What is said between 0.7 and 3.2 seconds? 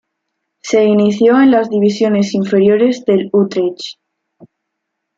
inició en las divisiones Inferiores